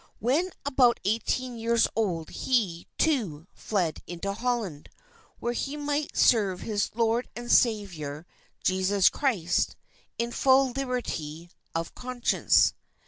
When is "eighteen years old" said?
1.05-2.31